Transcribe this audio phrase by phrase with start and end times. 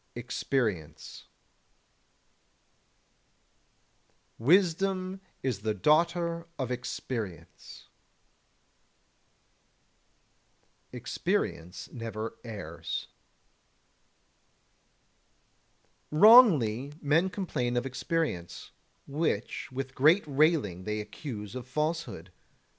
[0.15, 1.23] [Sidenote: Experience]
[4.39, 4.47] 31.
[4.47, 7.87] Wisdom is the daughter of experience.
[10.91, 13.09] [Sidenote: Experience never Errs]
[16.09, 16.17] 32.
[16.19, 18.71] Wrongly men complain of experience,
[19.05, 22.31] which with great railing they accuse of falsehood.